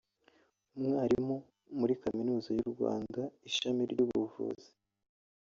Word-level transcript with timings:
Umwarimu 0.77 1.35
muri 1.79 1.93
Kaminuza 2.03 2.49
y’u 2.57 2.69
Rwanda 2.73 3.21
ishami 3.49 3.81
ry’ubuvuzi 3.91 4.69